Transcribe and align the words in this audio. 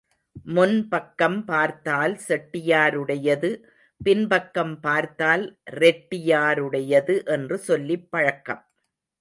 முன் 0.45 0.87
பக்கம் 0.87 1.45
பார்த்தால் 1.45 2.19
செட்டியாருடையது 2.27 3.51
பின்பக்கம் 4.01 4.79
பார்த்தால் 4.79 5.45
ரெட்டியாருடையது 5.71 7.25
என்று 7.25 7.57
சொல்லிப் 7.59 8.11
பழக்கம். 8.11 8.63